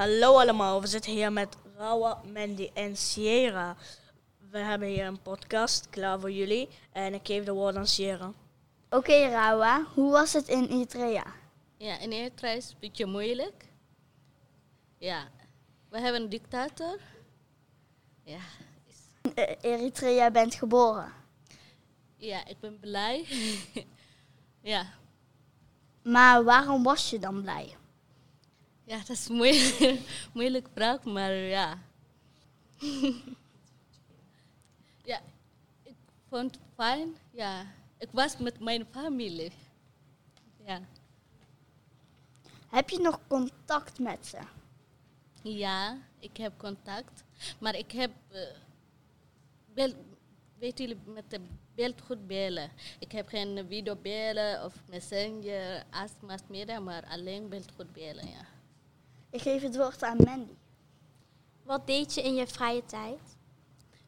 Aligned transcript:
Hallo 0.00 0.38
allemaal, 0.38 0.80
we 0.80 0.86
zitten 0.86 1.12
hier 1.12 1.32
met 1.32 1.56
Rawa, 1.76 2.22
Mandy 2.32 2.70
en 2.74 2.96
Sierra. 2.96 3.76
We 4.50 4.58
hebben 4.58 4.88
hier 4.88 5.06
een 5.06 5.22
podcast 5.22 5.88
klaar 5.90 6.20
voor 6.20 6.30
jullie 6.30 6.68
en 6.92 7.14
ik 7.14 7.26
geef 7.26 7.44
de 7.44 7.52
woord 7.52 7.76
aan 7.76 7.86
Sierra. 7.86 8.32
Oké, 8.90 9.28
Rawa, 9.28 9.84
hoe 9.94 10.10
was 10.10 10.32
het 10.32 10.48
in 10.48 10.64
Eritrea? 10.64 11.24
Ja, 11.76 11.98
in 11.98 12.12
Eritrea 12.12 12.52
is 12.52 12.64
het 12.64 12.72
een 12.72 12.78
beetje 12.80 13.06
moeilijk. 13.06 13.64
Ja, 14.98 15.28
we 15.88 16.00
hebben 16.00 16.22
een 16.22 16.28
dictator. 16.28 16.98
Ja, 18.24 18.40
In 19.34 19.56
Eritrea 19.60 20.30
bent 20.30 20.54
geboren. 20.54 21.12
ja 22.16 22.46
ik 22.46 22.60
ben 22.60 22.80
blij. 22.80 23.26
ja. 24.72 24.86
Maar 26.02 26.44
waarom 26.44 26.82
was 26.82 27.10
je 27.10 27.18
dan 27.18 27.42
blij? 27.42 27.76
Ja, 28.90 28.98
dat 28.98 29.08
is 29.08 29.28
moeilijk, 29.28 30.00
moeilijk 30.34 30.68
vraag, 30.74 31.04
maar 31.04 31.32
ja. 31.32 31.78
ja, 35.10 35.20
ik 35.82 35.96
vond 36.28 36.54
het 36.54 36.64
fijn. 36.74 37.16
Ja, 37.30 37.66
ik 37.98 38.08
was 38.12 38.36
met 38.36 38.60
mijn 38.60 38.86
familie. 38.90 39.52
Ja. 40.66 40.80
Heb 42.68 42.90
je 42.90 42.98
nog 42.98 43.20
contact 43.28 43.98
met 43.98 44.26
ze? 44.26 44.38
Ja, 45.42 45.98
ik 46.18 46.36
heb 46.36 46.58
contact. 46.58 47.24
Maar 47.60 47.74
ik 47.74 47.92
heb. 47.92 48.10
eh 48.28 48.40
bel, 49.74 49.92
weet 50.58 50.78
jullie, 50.78 50.98
met 51.04 51.30
de 51.30 51.40
beeld 51.74 52.00
goed 52.00 52.26
bellen. 52.26 52.70
Ik 52.98 53.12
heb 53.12 53.28
geen 53.28 53.66
video 53.68 53.96
bellen 53.96 54.64
of 54.64 54.74
messenger, 54.88 55.84
als 55.90 56.40
media, 56.48 56.80
maar 56.80 57.04
alleen 57.06 57.48
beeld 57.48 57.72
goed 57.76 57.92
bellen, 57.92 58.28
ja. 58.28 58.59
Ik 59.30 59.42
geef 59.42 59.62
het 59.62 59.76
woord 59.76 60.02
aan 60.02 60.16
Mandy. 60.24 60.54
Wat 61.62 61.86
deed 61.86 62.14
je 62.14 62.22
in 62.22 62.34
je 62.34 62.46
vrije 62.46 62.84
tijd? 62.84 63.36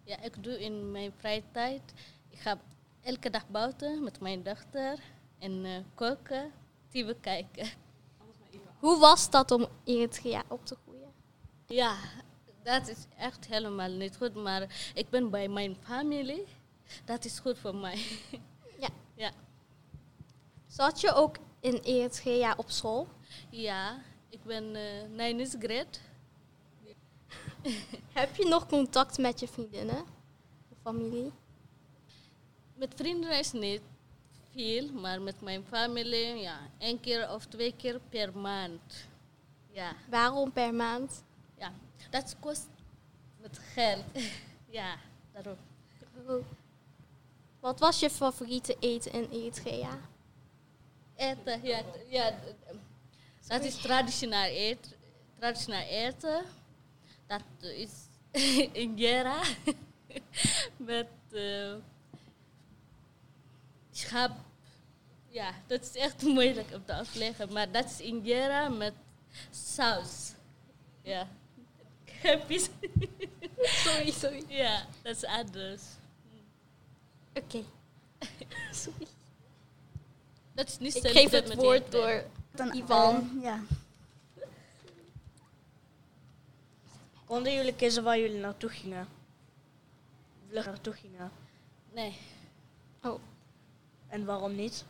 Ja, 0.05 0.21
ik 0.21 0.43
doe 0.43 0.61
in 0.61 0.91
mijn 0.91 1.13
vrije 1.17 1.43
tijd. 1.53 1.83
Ik 2.29 2.39
ga 2.39 2.59
elke 3.03 3.31
dag 3.31 3.49
buiten 3.49 4.03
met 4.03 4.21
mijn 4.21 4.43
dochter 4.43 4.99
en 5.39 5.65
eh, 5.65 5.77
koken, 5.95 6.53
tv 6.89 7.15
kijken. 7.21 7.69
Hoe 8.79 8.99
was 8.99 9.31
dat 9.31 9.51
om 9.51 9.67
Eritrea 9.85 10.43
op 10.49 10.67
te 10.67 10.77
groeien? 10.83 11.13
Ja, 11.67 11.97
dat 12.63 12.89
is 12.89 13.07
echt 13.17 13.47
helemaal 13.47 13.91
niet 13.91 14.17
goed, 14.17 14.35
maar 14.35 14.93
ik 14.95 15.11
ben 15.11 15.31
bij 15.31 15.49
mijn 15.49 15.77
familie. 15.81 16.47
Dat 17.05 17.25
is 17.25 17.39
goed 17.39 17.59
voor 17.59 17.75
mij. 17.75 17.99
Ja. 18.79 18.89
ja. 19.15 19.31
Zat 20.67 21.01
je 21.01 21.13
ook 21.13 21.37
in 21.61 21.75
Eritrea 21.75 22.55
op 22.57 22.71
school? 22.71 23.09
Ja, 23.51 23.99
ik 24.33 24.43
ben 24.45 24.73
ninth 25.17 25.57
grade. 25.59 25.99
Heb 28.13 28.35
je 28.37 28.47
nog 28.47 28.67
contact 28.67 29.19
met 29.19 29.41
je 29.41 29.49
vriendinnen? 29.49 30.01
Of 30.71 30.79
familie? 30.83 31.33
Met 32.75 32.95
vrienden 32.97 33.39
is 33.39 33.53
niet 33.53 33.81
veel, 34.53 34.93
maar 34.93 35.23
met 35.23 35.41
mijn 35.41 35.65
familie, 35.65 36.35
ja, 36.37 36.59
één 36.79 37.01
keer 37.01 37.31
of 37.31 37.47
twee 37.47 37.77
keer 37.77 38.01
per 38.09 38.39
maand. 38.39 39.07
Ja, 39.71 39.93
Waarom 40.11 40.53
per 40.53 40.75
maand? 40.75 41.25
ja, 41.59 41.73
dat 42.11 42.37
kost 42.41 42.69
met 43.41 43.59
geld. 43.59 44.05
ja, 44.79 44.97
daarom. 45.33 45.57
Oh. 46.27 46.45
Wat 47.61 47.81
was 47.81 48.01
je 48.01 48.11
favoriete 48.11 48.77
eten 48.81 49.13
in 49.13 49.29
Eritrea? 49.31 49.99
Eten, 51.15 51.63
ja, 51.65 51.83
ja, 52.09 52.39
dat 53.47 53.65
is 53.65 53.77
traditioneel 53.77 54.43
eten. 54.43 54.93
Traditioneel 55.39 55.87
eten. 55.87 56.45
Dat 57.27 57.43
is 57.61 57.91
injera 58.73 59.43
met 60.77 61.09
eh 61.33 61.75
schap. 63.91 64.31
Ja, 65.29 65.55
dat 65.67 65.83
is 65.83 65.95
echt 65.95 66.23
moeilijk 66.23 66.75
om 66.75 66.85
te 66.85 66.93
uitleggen, 66.93 67.53
maar 67.53 67.71
dat 67.71 67.85
is 67.85 68.01
injera 68.01 68.69
met 68.69 68.93
saus. 69.51 70.33
Ja. 71.03 71.29
Sorry, 73.63 74.11
sorry. 74.11 74.45
ja, 74.49 74.87
dat 75.03 75.17
is 75.17 75.25
anders. 75.25 75.83
Oké. 77.35 77.65
Sorry. 78.71 79.07
Dat 80.55 80.69
is 80.69 80.79
niet 80.79 81.05
Ik 81.05 81.11
geef 81.11 81.31
het 81.31 81.55
woord 81.55 81.93
door 81.93 82.25
Dan, 82.55 82.75
Ivan. 82.75 83.39
ja. 83.43 83.61
Konden 87.25 87.55
jullie 87.55 87.75
kiezen 87.75 88.03
waar 88.05 88.19
jullie 88.19 88.41
naartoe 88.41 88.71
gingen? 88.71 89.09
Vlug 90.49 90.67
naartoe 90.67 90.93
gingen. 90.93 91.31
Nee. 91.93 92.19
Oh. 93.03 93.21
En 94.09 94.25
waarom 94.25 94.55
niet? 94.55 94.85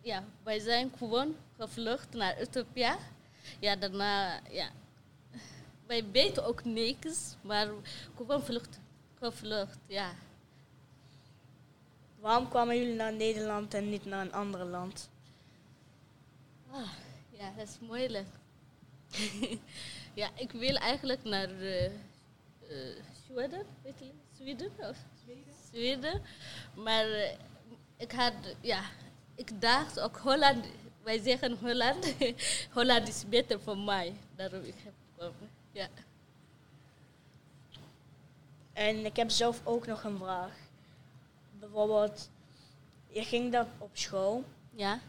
Ja, 0.00 0.24
wij 0.42 0.58
zijn 0.58 0.92
gewoon 0.98 1.36
gevlucht 1.58 2.12
naar 2.14 2.36
Ethiopië. 2.36 2.90
Ja, 3.58 3.76
daarna, 3.76 4.40
ja. 4.50 4.68
Wij 5.86 6.04
weten 6.10 6.46
ook 6.46 6.64
niks, 6.64 7.36
maar 7.40 7.68
gewoon 8.16 8.42
vlucht, 8.42 8.78
gevlucht, 9.18 9.78
ja. 9.86 10.10
Waarom 12.20 12.48
kwamen 12.48 12.76
jullie 12.78 12.94
naar 12.94 13.12
Nederland 13.12 13.74
en 13.74 13.90
niet 13.90 14.04
naar 14.04 14.20
een 14.20 14.32
ander 14.32 14.64
land? 14.64 15.08
Ah, 16.70 16.90
ja, 17.30 17.52
dat 17.56 17.68
is 17.68 17.78
moeilijk. 17.80 18.28
ja, 20.20 20.28
ik 20.34 20.50
wil 20.50 20.74
eigenlijk 20.74 21.24
naar 21.24 21.50
eh, 21.50 21.84
eh, 21.84 21.92
Zweden, 23.26 23.66
weet 23.82 23.98
je, 23.98 24.10
Zweden 24.36 24.72
of 24.78 24.96
Zweden. 25.70 26.22
Maar 26.74 27.10
eh, 27.10 27.38
ik 27.96 28.12
had, 28.12 28.34
ja, 28.60 28.82
ik 29.34 29.60
dacht 29.60 30.00
ook 30.00 30.16
Holland, 30.16 30.66
wij 31.02 31.18
zeggen 31.18 31.58
Holland, 31.60 32.14
Holland 32.74 33.08
is 33.08 33.28
beter 33.28 33.60
voor 33.60 33.78
mij. 33.78 34.14
Daarom 34.36 34.62
ik 34.62 34.74
heb 34.84 34.92
gekomen. 35.14 35.50
Ja. 35.72 35.88
En 38.72 39.04
ik 39.04 39.16
heb 39.16 39.30
zelf 39.30 39.60
ook 39.64 39.86
nog 39.86 40.04
een 40.04 40.18
vraag. 40.18 40.52
Bijvoorbeeld, 41.58 42.30
je 43.08 43.24
ging 43.24 43.52
dat 43.52 43.66
op 43.78 43.90
school. 43.92 44.44
Ja? 44.70 45.00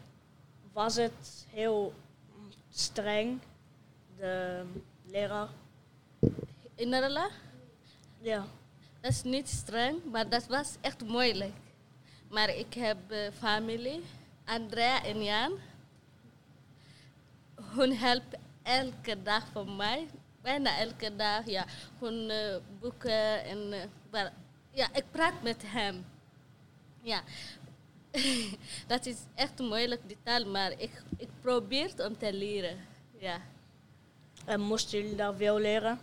Was 0.72 0.96
het 0.96 1.46
heel 1.48 1.92
streng, 2.70 3.40
de 4.16 4.62
leraar? 5.06 5.48
In 6.74 6.88
Nederland? 6.88 7.32
Ja. 8.18 8.46
Dat 9.00 9.10
is 9.10 9.22
niet 9.22 9.48
streng, 9.48 10.04
maar 10.10 10.28
dat 10.28 10.46
was 10.46 10.76
echt 10.80 11.02
moeilijk. 11.04 11.54
Maar 12.28 12.48
ik 12.48 12.74
heb 12.74 13.10
eh, 13.10 13.18
familie, 13.38 14.02
Andrea 14.44 15.04
en 15.04 15.22
Jan. 15.24 15.52
Hun 17.54 17.96
helpen 17.96 18.40
elke 18.62 19.22
dag 19.22 19.46
voor 19.52 19.68
mij. 19.70 20.08
Bijna 20.42 20.78
elke 20.78 21.16
dag, 21.16 21.46
ja. 21.46 21.64
Hun 21.98 22.30
eh, 22.30 22.56
boeken 22.80 23.44
en... 23.44 23.72
eh, 24.10 24.26
ja, 24.70 24.88
ik 24.92 25.04
praat 25.10 25.42
met 25.42 25.62
hem. 25.66 26.04
Ja. 27.02 27.22
dat 28.92 29.06
is 29.06 29.16
echt 29.34 29.58
moeilijk, 29.58 30.00
die 30.06 30.16
taal, 30.22 30.44
maar 30.44 30.70
ik, 30.70 31.02
ik 31.16 31.28
probeer 31.40 31.88
het 31.88 32.06
om 32.06 32.18
te 32.18 32.32
leren. 32.32 32.76
Ja. 33.18 33.40
En 34.44 34.60
moesten 34.60 34.98
jullie 34.98 35.16
daar 35.16 35.34
veel 35.34 35.58
leren? 35.58 35.98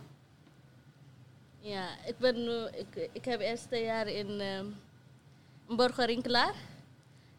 Ja, 1.60 1.88
ik 2.06 2.18
ben 2.18 2.34
nu, 2.34 2.66
ik, 2.78 3.08
ik 3.12 3.24
heb 3.24 3.40
eerste 3.40 3.76
jaar 3.76 4.06
in 4.06 4.40
um, 4.40 4.76
Borgering 5.76 6.22
klaar. 6.22 6.54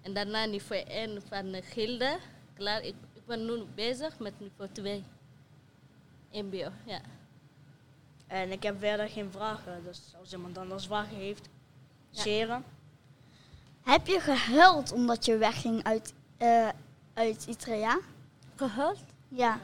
En 0.02 0.14
daarna 0.14 0.46
niveau 0.46 0.82
1 0.82 1.22
van 1.22 1.56
uh, 1.56 1.62
Gilde 1.64 2.18
klaar. 2.54 2.84
Ik, 2.84 2.96
ik 3.14 3.26
ben 3.26 3.46
nu 3.46 3.64
bezig 3.76 4.20
met 4.20 4.40
niveau 4.40 4.72
2. 4.72 5.04
MBO, 6.32 6.72
ja. 6.86 7.02
En 8.28 8.52
ik 8.52 8.64
heb 8.64 8.80
verder 8.80 9.10
geen 9.10 9.32
vragen. 9.32 9.84
Dus 9.84 10.14
als 10.20 10.34
iemand 10.34 10.58
anders 10.58 10.86
vragen 10.86 11.16
heeft, 11.16 11.50
Ja. 12.10 12.64
Heb 13.90 14.08
je 14.08 14.20
gehuild 14.20 14.92
omdat 14.92 15.26
je 15.26 15.38
wegging 15.38 15.84
uit, 15.84 16.14
eh 16.38 16.70
uit? 17.14 17.46
Gehuild? 18.56 19.00
Ja. 19.28 19.60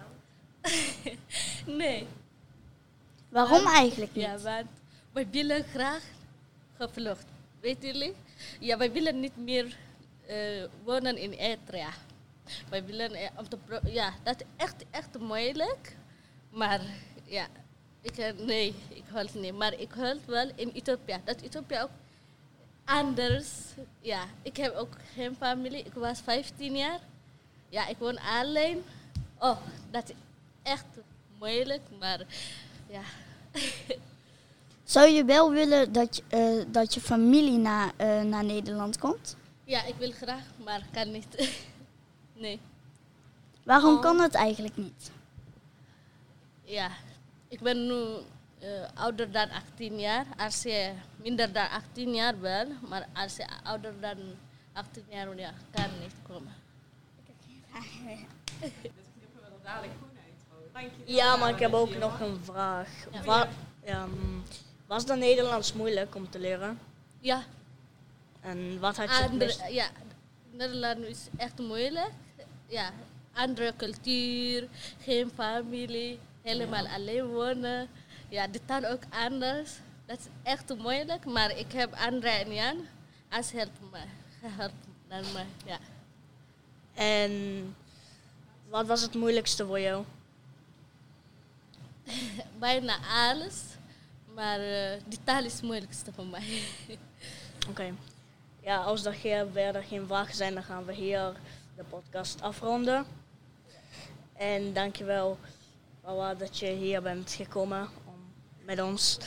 Nee. 1.66 2.07
Waarom 3.30 3.63
Want- 3.63 3.75
eigenlijk 3.75 4.13
niet? 4.16 4.24
Ja, 4.25 4.38
want 4.39 4.68
wij 5.12 5.27
willen 5.31 5.63
graag 5.63 6.04
gevlucht. 6.77 7.25
Weet 7.60 7.77
jullie? 7.83 8.13
Ja, 8.60 8.77
wij 8.77 8.92
willen 8.92 9.19
niet 9.19 9.38
meer 9.38 9.77
eh, 10.27 10.63
wonen 10.83 11.18
in 11.18 11.31
Eritrea. 11.31 11.89
Wij 12.69 12.86
willen, 12.86 13.13
eh, 13.13 13.30
om 13.38 13.50
te 13.50 13.57
pro- 13.57 13.80
ja, 13.89 14.13
dat 14.24 14.39
is 14.42 14.45
echt, 14.57 14.83
echt 14.92 15.19
moeilijk. 15.19 15.95
Maar 16.50 16.81
ja, 17.25 17.48
ik, 18.01 18.33
nee, 18.38 18.75
ik 18.88 19.04
huil 19.12 19.27
niet. 19.33 19.54
Maar 19.57 19.74
ik 19.80 19.92
huil 19.92 20.19
wel 20.25 20.51
in 20.56 20.69
Ethiopië. 20.69 21.22
Dat 21.24 21.42
Ethiopië 21.42 21.80
ook 21.81 21.89
anders. 22.85 23.47
Ja, 24.01 24.23
ik 24.41 24.57
heb 24.57 24.75
ook 24.75 24.93
geen 25.13 25.35
familie. 25.39 25.83
Ik 25.83 25.93
was 25.93 26.19
15 26.21 26.75
jaar. 26.75 26.99
Ja, 27.69 27.87
ik 27.87 27.97
woon 27.97 28.17
alleen. 28.19 28.83
Oh, 29.39 29.57
dat 29.91 30.09
is 30.09 30.15
echt 30.63 30.85
moeilijk, 31.39 31.81
maar 31.99 32.21
ja. 32.89 33.01
Zou 34.83 35.09
je 35.09 35.25
wel 35.25 35.51
willen 35.51 35.91
dat 35.93 36.15
je, 36.15 36.23
eh, 36.27 36.65
dat 36.71 36.93
je 36.93 37.01
familie 37.01 37.57
na, 37.57 37.91
eh, 37.97 38.21
naar 38.21 38.43
Nederland 38.43 38.97
komt? 38.99 39.35
Ja, 39.63 39.83
ik 39.83 39.95
wil 39.95 40.11
graag, 40.11 40.43
maar 40.63 40.81
kan 40.91 41.11
niet. 41.11 41.49
nee. 42.33 42.59
Waarom 43.63 43.95
Oh. 43.95 44.01
kan 44.01 44.19
het 44.19 44.33
eigenlijk 44.33 44.77
niet? 44.77 45.11
Ja, 46.63 46.89
ik 47.47 47.59
ben 47.61 47.88
nu 47.88 48.03
eh, 48.65 48.89
ouder 49.03 49.31
dan 49.31 49.50
18 49.50 50.00
jaar. 50.00 50.25
Als 50.38 50.63
je 50.63 50.91
minder 51.15 51.51
dan 51.53 51.69
18 51.69 52.13
jaar 52.13 52.38
bent, 52.38 52.89
maar 52.89 53.07
als 53.13 53.35
je 53.35 53.45
ouder 53.63 53.94
dan 54.00 54.17
18 54.73 55.03
jaar 55.09 55.38
ja, 55.38 55.51
kan 55.71 55.89
niet 56.01 56.15
komen. 56.27 56.53
Ja, 61.06 61.35
maar 61.35 61.50
ik 61.50 61.59
heb 61.59 61.73
ook 61.73 61.95
nog 61.95 62.19
een 62.19 62.39
vraag. 62.44 62.89
Ja. 63.12 63.23
Wa- 63.23 63.50
ja, 63.85 64.06
mm, 64.06 64.44
was 64.88 65.06
dat 65.06 65.17
Nederlands 65.17 65.73
moeilijk 65.73 66.15
om 66.15 66.29
te 66.29 66.39
leren? 66.39 66.79
Ja, 67.19 67.44
En 68.41 68.79
wat 68.79 68.97
had 68.97 69.09
je 69.09 69.15
het 69.15 69.31
andere, 69.31 69.71
ja, 69.73 69.88
Nederland 70.51 71.00
is 71.00 71.27
echt 71.38 71.59
moeilijk. 71.59 72.12
Ja, 72.67 72.91
andere 73.33 73.73
cultuur, 73.77 74.67
geen 75.01 75.31
familie, 75.35 76.19
helemaal 76.41 76.88
alleen 76.88 77.25
wonen. 77.25 77.88
Ja, 78.30 78.48
de 78.48 78.60
taal 78.66 78.86
ook 78.86 79.04
anders. 79.10 79.72
Dat 80.06 80.19
is 80.19 80.25
echt 80.44 80.77
moeilijk, 80.77 81.25
maar 81.25 81.57
ik 81.57 81.72
heb 81.72 81.94
André 81.94 82.30
en 82.30 82.54
Jan 82.54 82.86
als 83.30 83.51
helpen 83.51 83.89
mij, 83.92 84.07
geholpen 84.42 84.95
naar 85.07 85.24
mij. 85.33 85.45
Ja. 85.66 85.77
En 86.94 87.75
wat 88.69 88.88
was 88.88 89.01
het 89.01 89.13
moeilijkste 89.13 89.66
voor 89.66 89.80
jou? 89.80 90.06
Bijna 92.60 92.98
alles, 93.30 93.62
maar 94.33 94.60
eh 94.60 95.01
die 95.06 95.19
taal 95.24 95.44
is 95.44 95.54
het 95.54 95.62
moeilijkste 95.62 96.13
voor 96.13 96.25
mij. 96.25 96.62
Oké. 97.69 97.94
Ja, 98.62 98.77
als 98.77 99.06
er 99.06 99.13
geen, 99.13 99.51
verder 99.51 99.83
geen 99.83 100.07
vragen 100.07 100.36
zijn, 100.36 100.54
dan 100.54 100.63
gaan 100.63 100.86
we 100.86 100.94
hier 100.94 101.33
de 101.75 101.83
podcast 101.83 102.42
afronden. 102.42 103.06
En 104.33 104.74
dankjewel, 104.74 105.38
Wawa, 106.01 106.33
dat 106.33 106.60
je 106.60 106.68
hier 106.68 107.01
bent 107.01 107.31
gekomen 107.31 107.89
om 108.04 108.04
met 108.65 108.81
ons 108.81 109.17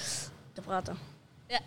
te 0.53 0.61
praten. 0.61 0.99
ja. 1.47 1.61